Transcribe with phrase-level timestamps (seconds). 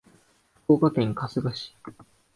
[0.65, 1.75] 福岡県春日市